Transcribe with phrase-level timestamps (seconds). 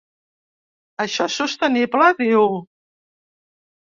[1.05, 2.49] Això és sostenible?, diu.